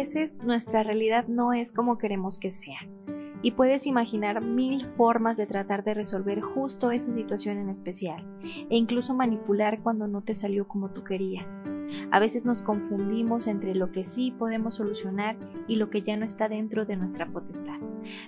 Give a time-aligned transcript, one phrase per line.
[0.00, 2.78] veces nuestra realidad no es como queremos que sea
[3.42, 8.76] y puedes imaginar mil formas de tratar de resolver justo esa situación en especial e
[8.76, 11.62] incluso manipular cuando no te salió como tú querías.
[12.10, 15.36] A veces nos confundimos entre lo que sí podemos solucionar
[15.68, 17.78] y lo que ya no está dentro de nuestra potestad.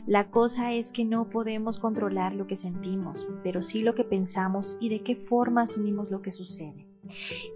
[0.06, 4.76] La cosa es que no podemos controlar lo que sentimos, pero sí lo que pensamos
[4.78, 6.91] y de qué forma asumimos lo que sucede.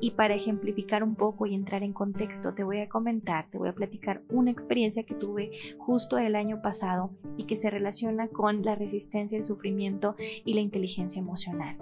[0.01, 3.69] Y para ejemplificar un poco y entrar en contexto, te voy a comentar, te voy
[3.69, 8.63] a platicar una experiencia que tuve justo el año pasado y que se relaciona con
[8.63, 11.77] la resistencia, el sufrimiento y la inteligencia emocional.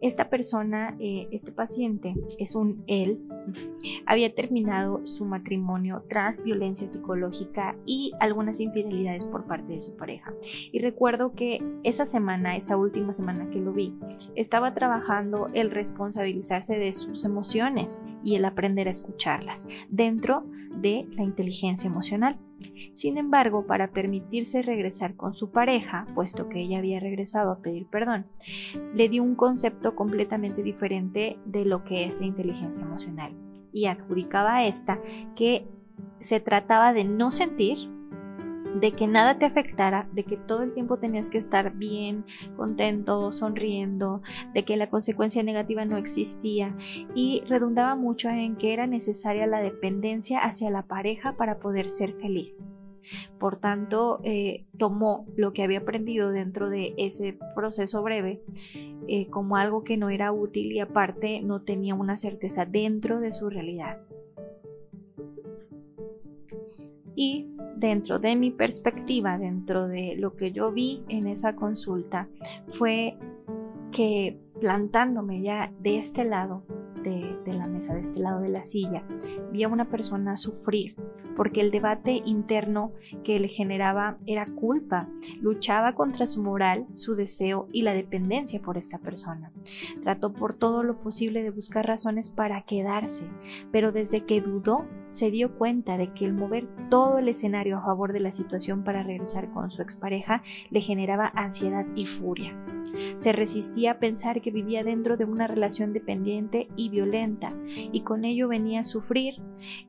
[0.00, 3.20] Esta persona, eh, este paciente, es un él,
[4.06, 10.32] había terminado su matrimonio tras violencia psicológica y algunas infidelidades por parte de su pareja.
[10.72, 13.94] Y recuerdo que esa semana, esa última semana que lo vi,
[14.34, 20.44] estaba trabajando el responsabilizarse de sus emociones y el aprender a escucharlas dentro
[20.80, 22.38] de la inteligencia emocional.
[22.92, 27.86] Sin embargo, para permitirse regresar con su pareja, puesto que ella había regresado a pedir
[27.86, 28.26] perdón,
[28.94, 33.32] le dio un concepto completamente diferente de lo que es la inteligencia emocional
[33.72, 34.98] y adjudicaba a esta
[35.36, 35.66] que
[36.20, 37.78] se trataba de no sentir,
[38.80, 42.24] de que nada te afectara, de que todo el tiempo tenías que estar bien,
[42.56, 44.22] contento, sonriendo,
[44.54, 46.76] de que la consecuencia negativa no existía
[47.14, 52.12] y redundaba mucho en que era necesaria la dependencia hacia la pareja para poder ser
[52.14, 52.68] feliz.
[53.38, 58.42] Por tanto, eh, tomó lo que había aprendido dentro de ese proceso breve
[59.06, 63.32] eh, como algo que no era útil y aparte no tenía una certeza dentro de
[63.32, 63.98] su realidad.
[67.14, 72.28] Y dentro de mi perspectiva, dentro de lo que yo vi en esa consulta,
[72.78, 73.16] fue
[73.92, 76.62] que plantándome ya de este lado
[77.02, 79.02] de, de, la mesa, de este lado de la silla,
[79.52, 80.96] vi a una persona sufrir
[81.38, 82.92] porque el debate interno
[83.22, 85.08] que le generaba era culpa,
[85.40, 89.52] luchaba contra su moral, su deseo y la dependencia por esta persona.
[90.02, 93.22] Trató por todo lo posible de buscar razones para quedarse,
[93.70, 97.82] pero desde que dudó se dio cuenta de que el mover todo el escenario a
[97.82, 102.56] favor de la situación para regresar con su expareja le generaba ansiedad y furia.
[103.16, 108.24] Se resistía a pensar que vivía dentro de una relación dependiente y violenta, y con
[108.24, 109.34] ello venía a sufrir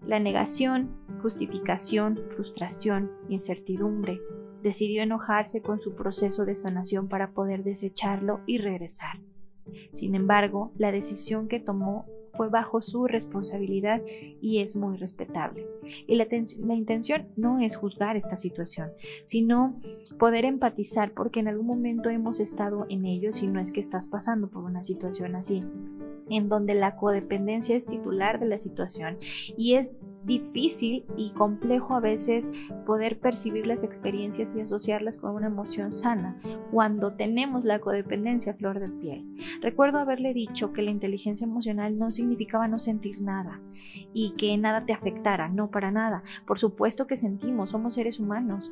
[0.05, 0.91] la negación,
[1.21, 4.19] justificación, frustración, incertidumbre.
[4.61, 9.19] Decidió enojarse con su proceso de sanación para poder desecharlo y regresar.
[9.93, 12.05] Sin embargo, la decisión que tomó
[12.39, 14.01] fue bajo su responsabilidad
[14.39, 15.67] y es muy respetable.
[16.07, 18.91] Y la, la, intención no es juzgar esta situación,
[19.25, 19.77] sino
[20.17, 24.07] poder empatizar porque en algún momento hemos estado en ello si no es que estás
[24.07, 25.65] pasando por una situación así
[26.29, 29.17] en donde la codependencia es titular de la situación
[29.57, 29.91] y es
[30.23, 32.51] difícil y complejo a veces
[32.85, 36.39] poder percibir las experiencias y asociarlas con una emoción sana
[36.71, 39.25] cuando tenemos la codependencia flor de piel.
[39.61, 43.61] Recuerdo haberle dicho que la inteligencia emocional no significaba no sentir nada
[44.13, 46.23] y que nada te afectara, no para nada.
[46.45, 48.71] Por supuesto que sentimos, somos seres humanos.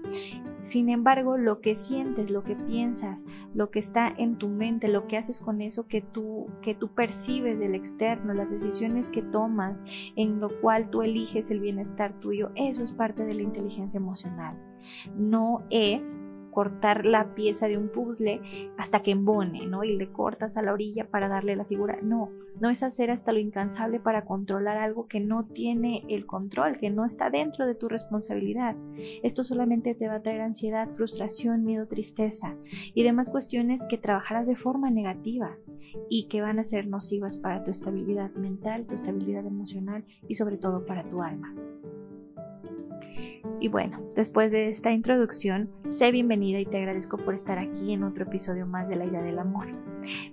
[0.63, 5.07] Sin embargo, lo que sientes, lo que piensas, lo que está en tu mente, lo
[5.07, 9.85] que haces con eso que tú que tú percibes del externo, las decisiones que tomas,
[10.15, 14.57] en lo cual tú eliges el bienestar tuyo, eso es parte de la inteligencia emocional.
[15.15, 16.21] No es
[16.57, 18.41] cortar la pieza de un puzzle
[18.79, 19.83] hasta que embone, ¿no?
[19.83, 21.99] Y le cortas a la orilla para darle la figura.
[22.01, 26.79] No, no es hacer hasta lo incansable para controlar algo que no tiene el control,
[26.79, 28.75] que no está dentro de tu responsabilidad.
[29.21, 32.55] Esto solamente te va a traer ansiedad, frustración, miedo, tristeza
[32.95, 35.57] y demás cuestiones que trabajarás de forma negativa
[36.09, 40.57] y que van a ser nocivas para tu estabilidad mental, tu estabilidad emocional y sobre
[40.57, 41.53] todo para tu alma.
[43.67, 48.03] Y bueno, después de esta introducción, sé bienvenida y te agradezco por estar aquí en
[48.03, 49.67] otro episodio más de La Ira del Amor.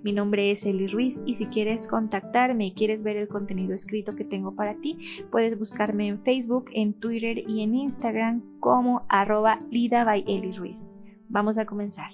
[0.03, 4.15] Mi nombre es Eli Ruiz y si quieres contactarme y quieres ver el contenido escrito
[4.15, 4.97] que tengo para ti,
[5.31, 10.79] puedes buscarme en Facebook, en Twitter y en Instagram como arroba Lida by Eli Ruiz.
[11.27, 12.11] Vamos a comenzar.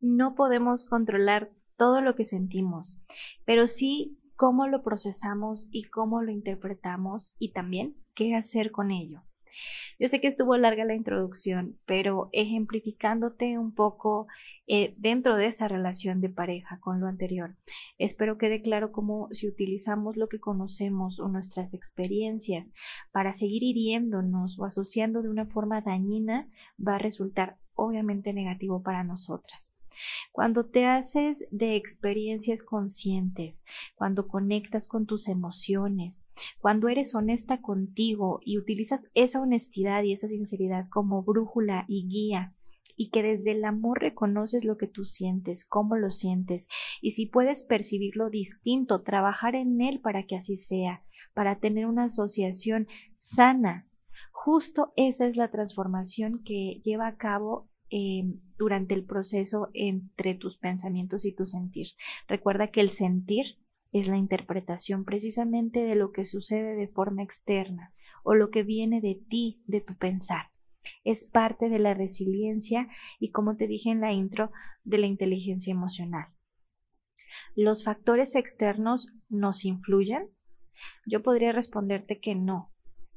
[0.00, 2.96] No podemos controlar todo lo que sentimos,
[3.44, 9.22] pero sí cómo lo procesamos y cómo lo interpretamos y también qué hacer con ello.
[9.98, 14.26] Yo sé que estuvo larga la introducción, pero ejemplificándote un poco
[14.66, 17.54] eh, dentro de esa relación de pareja con lo anterior,
[17.98, 22.72] espero quede claro cómo si utilizamos lo que conocemos o nuestras experiencias
[23.12, 29.04] para seguir hiriéndonos o asociando de una forma dañina, va a resultar obviamente negativo para
[29.04, 29.73] nosotras.
[30.32, 33.64] Cuando te haces de experiencias conscientes,
[33.94, 36.24] cuando conectas con tus emociones,
[36.60, 42.54] cuando eres honesta contigo y utilizas esa honestidad y esa sinceridad como brújula y guía,
[42.96, 46.68] y que desde el amor reconoces lo que tú sientes, cómo lo sientes,
[47.00, 51.02] y si puedes percibirlo distinto, trabajar en él para que así sea,
[51.34, 52.86] para tener una asociación
[53.18, 53.88] sana.
[54.30, 60.58] Justo esa es la transformación que lleva a cabo em, durante el proceso entre tus
[60.58, 61.88] pensamientos y tu sentir.
[62.26, 63.58] Recuerda que el sentir
[63.92, 67.92] es la interpretación precisamente de lo que sucede de forma externa
[68.24, 70.46] o lo que viene de ti, de tu pensar
[71.04, 72.88] es parte de la resiliencia
[73.18, 74.50] y, como te dije en la intro,
[74.84, 76.28] de la inteligencia emocional.
[77.54, 80.28] ¿Los factores externos nos influyen?
[81.06, 82.73] Yo podría responderte que no.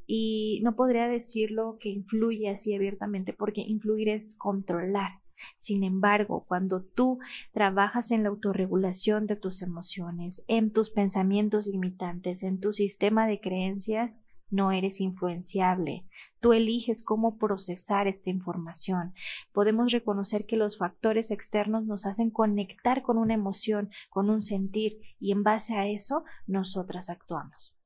[0.08, 5.20] Y no podría decirlo que influye así abiertamente porque influir es controlar.
[5.58, 7.20] Sin embargo, cuando tú
[7.52, 13.40] trabajas en la autorregulación de tus emociones, en tus pensamientos limitantes, en tu sistema de
[13.40, 14.12] creencias,
[14.50, 16.06] no eres influenciable.
[16.40, 19.14] Tú eliges cómo procesar esta información.
[19.52, 25.02] Podemos reconocer que los factores externos nos hacen conectar con una emoción, con un sentir,
[25.20, 27.77] y en base a eso nosotras actuamos.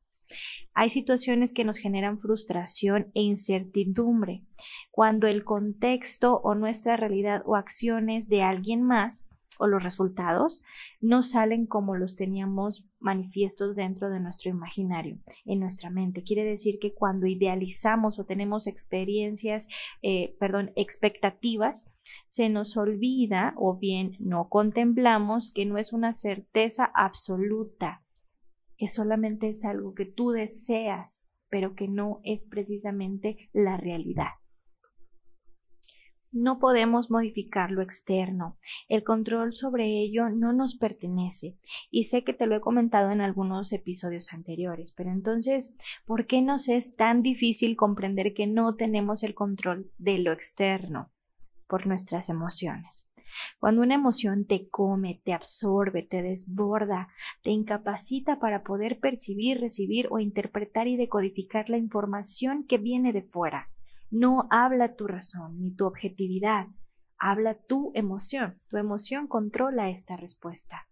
[0.74, 4.44] Hay situaciones que nos generan frustración e incertidumbre
[4.90, 9.26] cuando el contexto o nuestra realidad o acciones de alguien más
[9.62, 10.64] o los resultados
[11.02, 16.24] no salen como los teníamos manifiestos dentro de nuestro imaginario, en nuestra mente.
[16.24, 19.68] Quiere decir que cuando idealizamos o tenemos experiencias,
[20.02, 21.86] eh, perdón, expectativas,
[22.26, 28.02] se nos olvida o bien no contemplamos que no es una certeza absoluta,
[28.82, 34.32] que solamente es algo que tú deseas, pero que no es precisamente la realidad.
[36.32, 38.58] No podemos modificar lo externo.
[38.90, 41.60] El control sobre ello no nos pertenece.
[41.92, 45.76] Y sé que te lo he comentado en algunos episodios anteriores, pero entonces,
[46.08, 51.12] ¿por qué nos es tan difícil comprender que no tenemos el control de lo externo?
[51.68, 53.06] Por nuestras emociones.
[53.60, 57.10] Cuando una emoción te come, te absorbe, te desborda,
[57.44, 63.24] te incapacita para poder percibir, recibir o interpretar y decodificar la información que viene de
[63.24, 63.68] fuera
[64.12, 66.68] no habla tu razón ni tu objetividad,
[67.18, 68.58] habla tu emoción.
[68.70, 70.86] Tu emoción controla esta respuesta.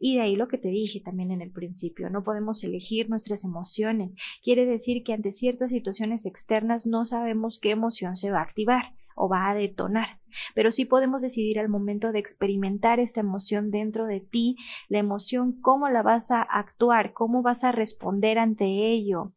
[0.00, 3.44] Y de ahí lo que te dije también en el principio, no podemos elegir nuestras
[3.44, 4.16] emociones.
[4.42, 8.94] Quiere decir que ante ciertas situaciones externas no sabemos qué emoción se va a activar
[9.14, 10.20] o va a detonar,
[10.54, 14.56] pero sí podemos decidir al momento de experimentar esta emoción dentro de ti,
[14.88, 19.32] la emoción, cómo la vas a actuar, cómo vas a responder ante ello.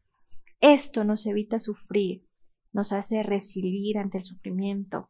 [0.62, 2.26] Esto nos evita sufrir,
[2.74, 5.10] nos hace resiliar ante el sufrimiento,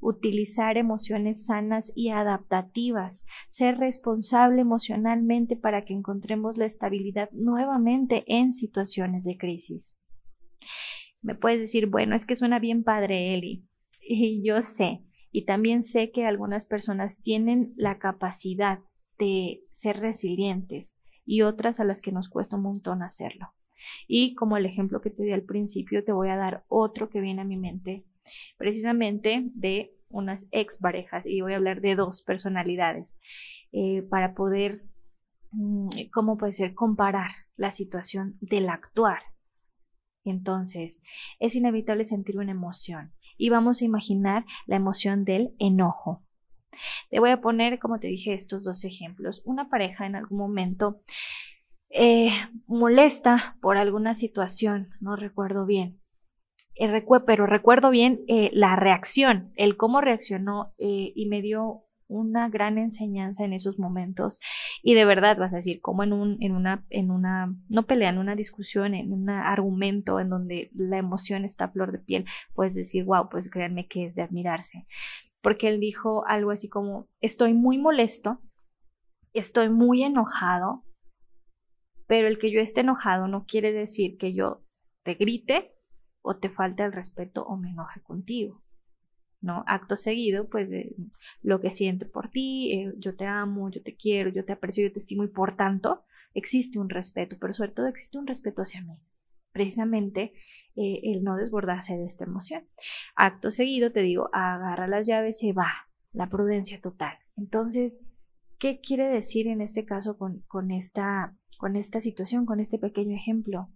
[0.00, 8.52] utilizar emociones sanas y adaptativas, ser responsable emocionalmente para que encontremos la estabilidad nuevamente en
[8.52, 9.96] situaciones de crisis.
[11.22, 13.64] Me puedes decir, bueno, es que suena bien padre, Eli.
[14.00, 18.80] Y yo sé, y también sé que algunas personas tienen la capacidad
[19.18, 23.52] de ser resilientes y otras a las que nos cuesta un montón hacerlo.
[24.06, 27.20] Y como el ejemplo que te di al principio, te voy a dar otro que
[27.20, 28.04] viene a mi mente,
[28.56, 33.18] precisamente de unas ex parejas, y voy a hablar de dos personalidades,
[33.72, 34.82] eh, para poder,
[35.52, 39.22] mm, ¿cómo puede ser?, comparar la situación del actuar.
[40.24, 41.00] Entonces,
[41.40, 46.22] es inevitable sentir una emoción y vamos a imaginar la emoción del enojo.
[47.10, 49.42] Te voy a poner, como te dije, estos dos ejemplos.
[49.44, 51.02] Una pareja en algún momento
[51.90, 52.30] eh,
[52.66, 56.00] molesta por alguna situación, no recuerdo bien.
[56.74, 62.78] Eh, pero recuerdo bien eh, la reacción, el cómo reaccionó y me dio una gran
[62.78, 64.38] enseñanza en esos momentos
[64.82, 68.10] y de verdad vas a decir como en un en una en una no pelea
[68.10, 72.26] en una discusión en un argumento en donde la emoción está a flor de piel
[72.54, 74.86] puedes decir wow pues créanme que es de admirarse
[75.40, 78.40] porque él dijo algo así como estoy muy molesto
[79.32, 80.84] estoy muy enojado
[82.06, 84.62] pero el que yo esté enojado no quiere decir que yo
[85.02, 85.72] te grite
[86.22, 88.62] o te falte el respeto o me enoje contigo.
[89.42, 89.64] ¿No?
[89.66, 90.68] Acto seguido, pues
[91.42, 94.86] lo que siento por ti, eh, yo te amo, yo te quiero, yo te aprecio,
[94.86, 98.62] yo te estimo y por tanto existe un respeto, pero sobre todo existe un respeto
[98.62, 98.96] hacia mí.
[99.52, 100.32] Precisamente
[100.76, 102.64] eh, el no desbordarse de esta emoción.
[103.14, 105.72] Acto seguido, te digo, agarra las llaves y va,
[106.12, 107.18] la prudencia total.
[107.36, 108.00] Entonces,
[108.58, 113.14] ¿qué quiere decir en este caso con, con esta con esta situación, con este pequeño
[113.14, 113.68] ejemplo.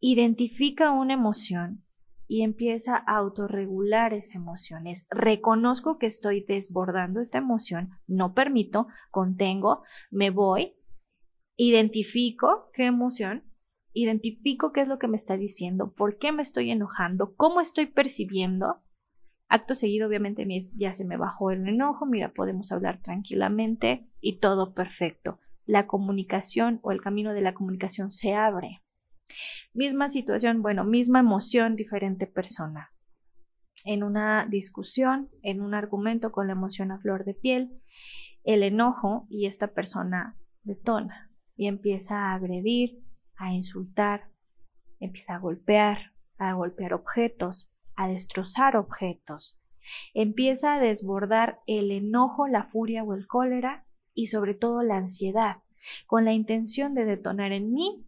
[0.00, 1.84] Identifica una emoción
[2.28, 4.86] y empieza a autorregular esa emoción.
[4.86, 10.74] Es reconozco que estoy desbordando esta emoción, no permito, contengo, me voy,
[11.56, 13.44] identifico qué emoción,
[13.94, 17.86] identifico qué es lo que me está diciendo, por qué me estoy enojando, cómo estoy
[17.86, 18.82] percibiendo.
[19.48, 24.74] Acto seguido, obviamente, ya se me bajó el enojo, mira, podemos hablar tranquilamente y todo
[24.74, 25.40] perfecto.
[25.64, 28.82] La comunicación o el camino de la comunicación se abre.
[29.74, 32.90] Misma situación, bueno, misma emoción, diferente persona.
[33.84, 37.70] En una discusión, en un argumento con la emoción a flor de piel,
[38.44, 43.02] el enojo y esta persona detona y empieza a agredir,
[43.36, 44.28] a insultar,
[45.00, 49.58] empieza a golpear, a golpear objetos, a destrozar objetos.
[50.14, 55.58] Empieza a desbordar el enojo, la furia o el cólera y sobre todo la ansiedad,
[56.06, 58.07] con la intención de detonar en mí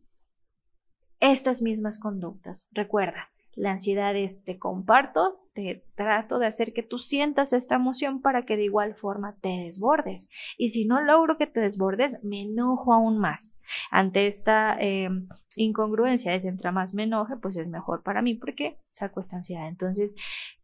[1.21, 2.69] estas mismas conductas.
[2.73, 8.23] Recuerda, la ansiedad es te comparto, te trato de hacer que tú sientas esta emoción
[8.23, 10.29] para que de igual forma te desbordes.
[10.57, 13.55] Y si no logro que te desbordes, me enojo aún más.
[13.91, 18.79] Ante esta em, incongruencia, es entre más me enoje, pues es mejor para mí porque
[18.91, 19.69] saco esta ansiedad.
[19.69, 20.15] Entonces,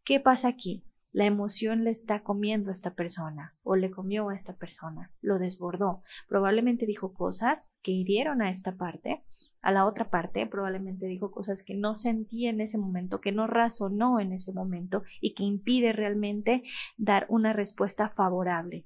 [0.03, 0.83] ¿qué pasa aquí?
[1.11, 5.39] La emoción le está comiendo a esta persona o le comió a esta persona, lo
[5.39, 6.03] desbordó.
[6.27, 9.23] Probablemente dijo cosas que hirieron a esta parte,
[9.61, 13.47] a la otra parte, probablemente dijo cosas que no sentía en ese momento, que no
[13.47, 16.63] razonó en ese momento y que impide realmente
[16.97, 18.85] dar una respuesta favorable.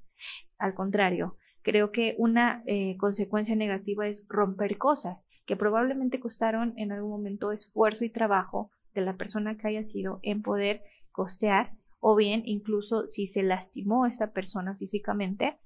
[0.57, 6.91] Al contrario, creo que una eh, consecuencia negativa es romper cosas que probablemente costaron en
[6.91, 12.15] algún momento esfuerzo y trabajo de la persona que haya sido en poder costear o
[12.15, 15.57] bien incluso si se lastimó esta persona físicamente,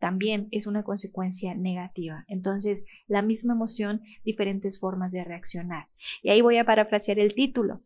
[0.00, 2.24] también es una consecuencia negativa.
[2.26, 5.86] Entonces, la misma emoción, diferentes formas de reaccionar.
[6.24, 7.82] Y ahí voy a parafrasear el título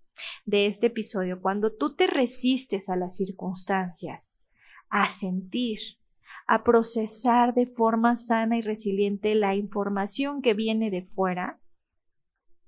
[0.47, 1.43] de este episodio.
[1.43, 4.33] Cuando tú te resistes a las circunstancias,
[4.89, 5.79] a sentir,
[6.47, 11.61] a procesar de forma sana y resiliente la información que viene de fuera,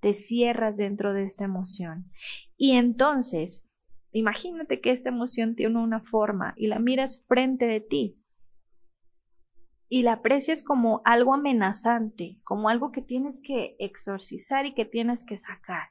[0.00, 2.10] te cierras dentro de esta emoción.
[2.56, 3.67] Y entonces
[4.12, 8.18] Imagínate que esta emoción tiene una forma y la miras frente de ti
[9.88, 15.24] y la aprecias como algo amenazante, como algo que tienes que exorcizar y que tienes
[15.24, 15.90] que sacar.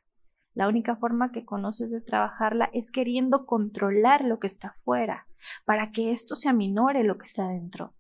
[0.53, 5.27] La única forma que conoces de trabajarla es queriendo controlar lo que está afuera,
[5.65, 7.93] para que esto se aminore lo que está dentro.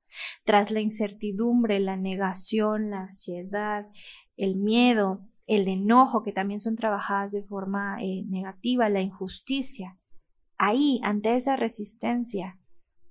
[0.43, 3.87] Tras la incertidumbre, la negación, la ansiedad,
[4.37, 9.97] el miedo, el enojo, que también son trabajadas de forma eh, negativa, la injusticia,
[10.57, 12.57] ahí, ante esa resistencia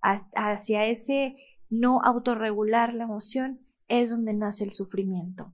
[0.00, 1.36] hacia ese
[1.68, 5.52] no autorregular la emoción, es donde nace el sufrimiento.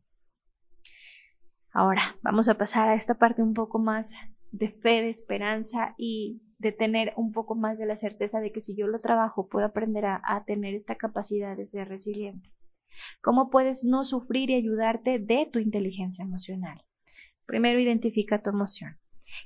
[1.72, 4.12] Ahora, vamos a pasar a esta parte un poco más
[4.50, 8.60] de fe, de esperanza y de tener un poco más de la certeza de que
[8.60, 12.52] si yo lo trabajo puedo aprender a, a tener esta capacidad de ser resiliente.
[13.22, 16.84] ¿Cómo puedes no sufrir y ayudarte de tu inteligencia emocional?
[17.46, 18.98] Primero, identifica tu emoción.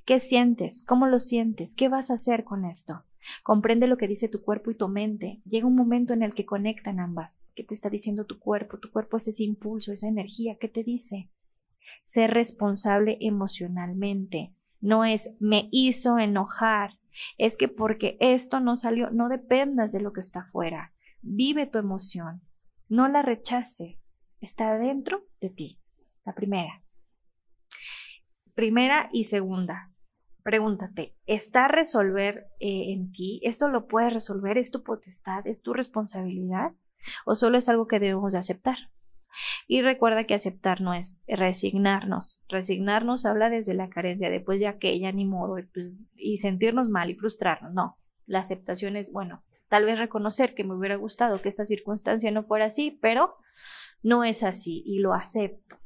[0.05, 0.85] ¿Qué sientes?
[0.85, 1.75] ¿Cómo lo sientes?
[1.75, 3.05] ¿Qué vas a hacer con esto?
[3.43, 5.40] Comprende lo que dice tu cuerpo y tu mente.
[5.45, 7.43] Llega un momento en el que conectan ambas.
[7.55, 8.78] ¿Qué te está diciendo tu cuerpo?
[8.78, 10.57] Tu cuerpo es ese impulso, esa energía.
[10.61, 11.28] ¿Qué te dice?
[12.05, 14.55] Ser responsable emocionalmente.
[14.81, 16.99] No es me hizo enojar.
[17.38, 20.93] Es que porque esto no salió, no dependas de lo que está afuera.
[21.23, 22.43] Vive tu emoción.
[22.88, 24.14] No la rechaces.
[24.40, 25.81] Está dentro de ti.
[26.25, 26.83] La primera.
[28.56, 29.92] Primera y segunda.
[30.42, 33.38] Pregúntate, ¿está resolver eh, en ti?
[33.42, 34.56] ¿Esto lo puedes resolver?
[34.56, 35.46] ¿Es tu potestad?
[35.46, 36.72] ¿Es tu responsabilidad?
[37.26, 38.78] ¿O solo es algo que debemos de aceptar?
[39.68, 42.40] Y recuerda que aceptar no es resignarnos.
[42.48, 47.10] Resignarnos habla desde la carencia, después ya que ya ni modo, pues, y sentirnos mal
[47.10, 47.75] y frustrarnos.
[47.75, 52.30] No, la aceptación es, bueno, tal vez reconocer que me hubiera gustado que esta circunstancia
[52.30, 53.36] no fuera así, pero
[54.02, 55.76] no es así y lo acepto.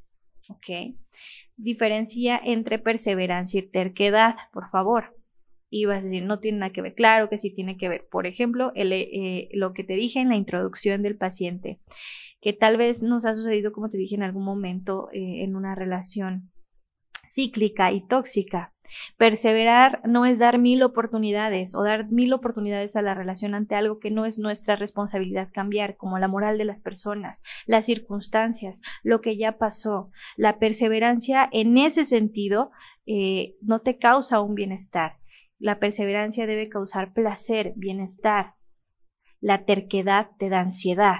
[0.48, 0.94] ¿Ok?
[1.62, 5.17] Diferencia entre perseverancia y terquedad, por favor.
[5.69, 6.95] Y vas a decir, no tiene nada que ver.
[6.95, 8.07] Claro que sí tiene que ver.
[8.11, 11.79] Por ejemplo, eh, lo que te dije en la introducción del paciente,
[12.40, 15.75] que tal vez nos ha sucedido, como te dije en algún momento, eh, en una
[15.75, 16.50] relación
[17.29, 18.73] cíclica y tóxica.
[19.16, 23.99] Perseverar no es dar mil oportunidades o dar mil oportunidades a la relación ante algo
[23.99, 29.20] que no es nuestra responsabilidad cambiar, como la moral de las personas, las circunstancias, lo
[29.20, 30.11] que ya pasó.
[30.37, 32.70] La perseverancia en ese sentido
[33.06, 35.18] eh, no te causa un bienestar.
[35.59, 38.54] La perseverancia debe causar placer, bienestar.
[39.40, 41.16] La terquedad te da ansiedad.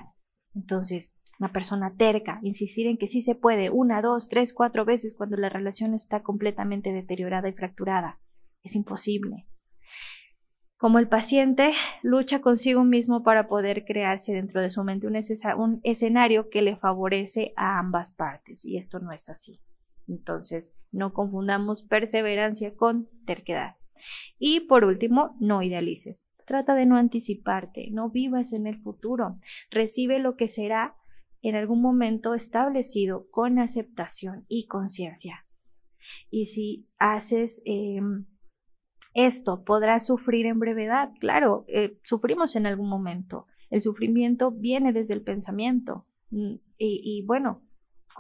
[0.55, 5.15] Entonces, una persona terca, insistir en que sí se puede una, dos, tres, cuatro veces
[5.17, 8.19] cuando la relación está completamente deteriorada y fracturada.
[8.63, 9.47] Es imposible.
[10.77, 15.17] Como el paciente lucha consigo mismo para poder crearse dentro de su mente un,
[15.57, 19.61] un escenario que le favorece a ambas partes, y esto no es así.
[20.09, 23.77] Entonces, no confundamos perseverancia con terquedad.
[24.39, 26.29] Y por último, no idealices.
[26.47, 29.39] Trata de no anticiparte, no vivas en el futuro.
[29.71, 30.97] Recibe lo que será
[31.43, 35.47] en algún momento establecido con aceptación y conciencia.
[36.31, 38.27] Y si haces em,
[39.15, 41.11] esto, podrás sufrir en brevedad.
[41.21, 43.47] Claro, eh, sufrimos en algún momento.
[43.71, 46.07] El sufrimiento viene desde el pensamiento.
[46.31, 47.63] Mm, y bueno,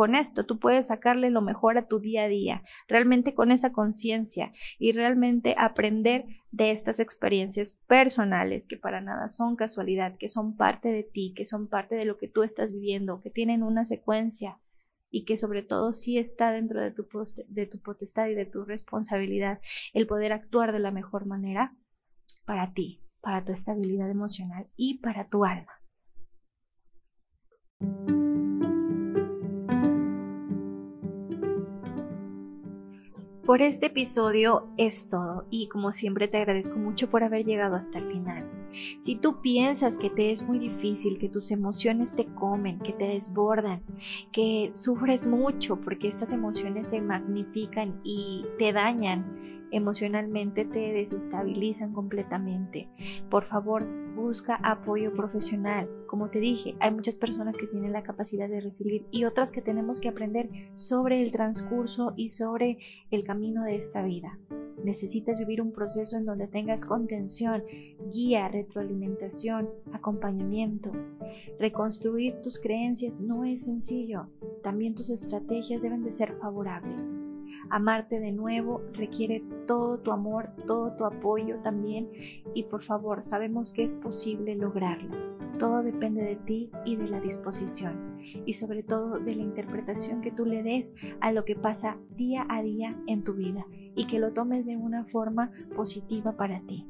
[0.01, 3.71] con esto tú puedes sacarle lo mejor a tu día a día, realmente con esa
[3.71, 10.57] conciencia y realmente aprender de estas experiencias personales que para nada son casualidad, que son
[10.57, 13.85] parte de ti, que son parte de lo que tú estás viviendo, que tienen una
[13.85, 14.59] secuencia
[15.11, 17.07] y que sobre todo sí está dentro de tu,
[17.49, 19.61] de tu potestad y de tu responsabilidad
[19.93, 21.77] el poder actuar de la mejor manera
[22.47, 25.73] para ti, para tu estabilidad emocional y para tu alma.
[33.51, 37.99] Por este episodio es todo y como siempre te agradezco mucho por haber llegado hasta
[37.99, 38.49] el final.
[39.01, 43.09] Si tú piensas que te es muy difícil, que tus emociones te comen, que te
[43.09, 43.83] desbordan,
[44.31, 52.89] que sufres mucho porque estas emociones se magnifican y te dañan, emocionalmente te desestabilizan completamente.
[53.29, 55.89] Por favor, busca apoyo profesional.
[56.07, 59.63] Como te dije, hay muchas personas que tienen la capacidad de recibir y otras que
[59.63, 62.79] tenemos que aprender sobre el transcurso y sobre
[63.11, 64.39] el camino de esta vida.
[64.85, 67.63] Necesitas vivir un proceso en donde tengas contención,
[68.13, 70.91] guía, retroalimentación, acompañamiento.
[71.59, 74.29] Reconstruir tus creencias no es sencillo.
[74.63, 77.15] También tus estrategias deben de ser favorables.
[77.69, 82.09] Amarte de nuevo requiere todo tu amor, todo tu apoyo también
[82.55, 85.17] y por favor, sabemos que es posible lograrlo.
[85.59, 90.31] Todo depende de ti y de la disposición y sobre todo de la interpretación que
[90.31, 94.19] tú le des a lo que pasa día a día en tu vida y que
[94.19, 96.87] lo tomes de una forma positiva para ti.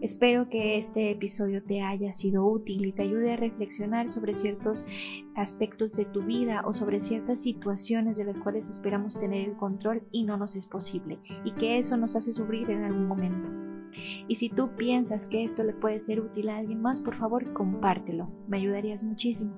[0.00, 4.86] Espero que este episodio te haya sido útil y te ayude a reflexionar sobre ciertos
[5.34, 10.02] aspectos de tu vida o sobre ciertas situaciones de las cuales esperamos tener el control
[10.12, 13.48] y no nos es posible y que eso nos hace sufrir en algún momento.
[14.28, 17.52] Y si tú piensas que esto le puede ser útil a alguien más, por favor
[17.52, 19.54] compártelo, me ayudarías muchísimo.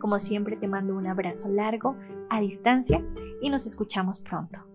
[0.00, 1.96] Como siempre te mando un abrazo largo
[2.28, 3.02] a distancia
[3.40, 4.73] y nos escuchamos pronto.